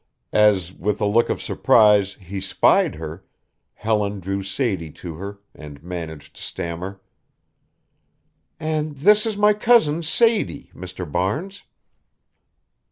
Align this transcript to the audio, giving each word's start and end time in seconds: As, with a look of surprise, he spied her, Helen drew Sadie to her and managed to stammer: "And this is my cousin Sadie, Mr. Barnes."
As, 0.33 0.73
with 0.73 0.99
a 0.99 1.05
look 1.05 1.29
of 1.29 1.43
surprise, 1.43 2.15
he 2.15 2.41
spied 2.41 2.95
her, 2.95 3.23
Helen 3.75 4.19
drew 4.19 4.41
Sadie 4.41 4.89
to 4.93 5.13
her 5.17 5.37
and 5.53 5.83
managed 5.83 6.35
to 6.37 6.41
stammer: 6.41 6.99
"And 8.59 8.95
this 8.95 9.27
is 9.27 9.37
my 9.37 9.53
cousin 9.53 10.01
Sadie, 10.01 10.71
Mr. 10.73 11.05
Barnes." 11.05 11.61